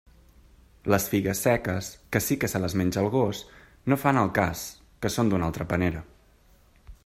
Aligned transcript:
Les 0.93 1.03
figues 1.11 1.41
seques, 1.47 1.89
que 2.15 2.21
sí 2.29 2.37
que 2.43 2.49
se 2.53 2.61
les 2.63 2.77
menja 2.81 3.03
el 3.03 3.11
gos, 3.17 3.43
no 3.93 3.99
fan 4.07 4.23
al 4.23 4.33
cas, 4.39 4.67
que 5.05 5.15
són 5.17 5.33
d'una 5.35 5.51
altra 5.51 5.69
panera. 5.75 6.03